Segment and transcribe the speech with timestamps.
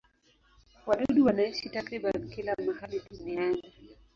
[0.85, 3.73] Wadudu wanaishi takriban kila mahali duniani.